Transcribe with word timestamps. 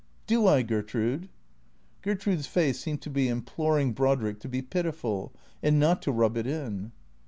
"Do 0.25 0.47
I, 0.47 0.63
Gertrude?" 0.63 1.29
Gertrude's 2.01 2.47
face 2.47 2.79
seemed 2.79 3.03
to 3.03 3.09
be 3.11 3.27
imploring 3.27 3.93
Brodrick 3.93 4.39
to 4.39 4.49
be 4.49 4.63
pitiful^ 4.63 5.29
and 5.61 5.79
not 5.79 6.01
to 6.01 6.11
rub 6.11 6.37
it 6.37 6.47
in. 6.47 6.91